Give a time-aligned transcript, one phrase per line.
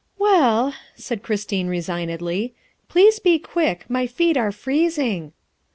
[0.17, 2.55] "Well," said Christine resignedly,"
[2.89, 3.85] please be quick.
[3.87, 5.31] My feet are freezing."